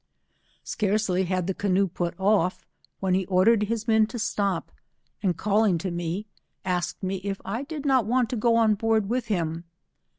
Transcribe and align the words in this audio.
Scarcely 0.63 1.25
had 1.25 1.45
the 1.45 1.53
canoe 1.53 1.87
put 1.87 2.19
off, 2.19 2.65
when 3.01 3.13
he 3.13 3.27
ordered 3.27 3.61
his 3.61 3.87
men 3.87 4.07
to 4.07 4.17
stop, 4.17 4.71
and 5.21 5.37
calling 5.37 5.77
to 5.77 5.91
me, 5.91 6.25
asked 6.65 7.03
me 7.03 7.17
if 7.17 7.39
I 7.45 7.61
did 7.61 7.85
not 7.85 8.07
want 8.07 8.27
to 8.31 8.35
go 8.35 8.55
on 8.55 8.73
board 8.73 9.09
with 9.09 9.27
him. 9.27 9.63